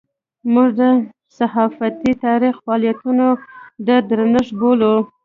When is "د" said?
0.79-0.81, 3.87-3.89